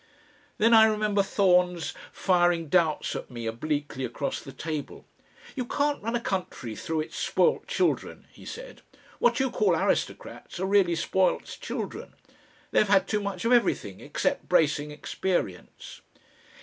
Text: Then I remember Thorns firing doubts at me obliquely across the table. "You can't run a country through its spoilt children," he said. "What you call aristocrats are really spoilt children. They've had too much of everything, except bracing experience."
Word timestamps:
Then 0.57 0.73
I 0.73 0.85
remember 0.87 1.21
Thorns 1.21 1.93
firing 2.11 2.69
doubts 2.69 3.15
at 3.15 3.29
me 3.29 3.45
obliquely 3.45 4.03
across 4.03 4.41
the 4.41 4.51
table. 4.51 5.05
"You 5.55 5.63
can't 5.63 6.01
run 6.01 6.15
a 6.15 6.19
country 6.19 6.75
through 6.75 7.01
its 7.01 7.15
spoilt 7.15 7.67
children," 7.67 8.25
he 8.31 8.43
said. 8.43 8.81
"What 9.19 9.39
you 9.39 9.51
call 9.51 9.75
aristocrats 9.75 10.59
are 10.59 10.65
really 10.65 10.95
spoilt 10.95 11.55
children. 11.61 12.15
They've 12.71 12.87
had 12.87 13.07
too 13.07 13.21
much 13.21 13.45
of 13.45 13.51
everything, 13.51 13.99
except 13.99 14.49
bracing 14.49 14.89
experience." 14.89 16.01